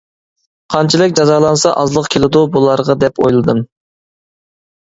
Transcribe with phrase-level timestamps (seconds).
[0.75, 3.63] قانچىلىك جازالانسا ئازلىق كېلىدۇ بۇلارغا دەپ ئويلىدىم.